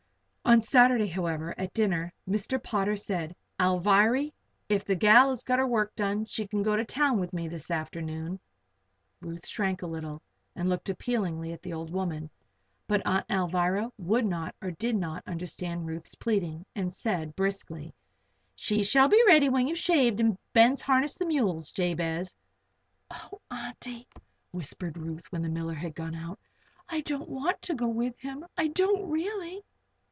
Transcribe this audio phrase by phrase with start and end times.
[0.43, 2.61] On Saturday, however, at dinner, Mr.
[2.61, 4.33] Potter said: "Alviry,
[4.67, 7.47] if the gal has got her work done she can go to town with me
[7.47, 8.37] this afternoon."
[9.21, 10.21] Ruth shrank a little
[10.53, 12.29] and looked appealingly at the old woman.
[12.85, 17.93] But Aunt Alvirah would not or did not, understand Ruth's pleading, and said, briskly:
[18.53, 22.35] "She shall be ready when you've shaved and Ben's harnessed the mules, Jabez."
[23.09, 24.05] "Oh, Auntie!"
[24.51, 26.39] whispered Ruth, when the miller had gone out,
[26.89, 28.45] "I don't want to go with him!
[28.57, 29.61] I don't really!"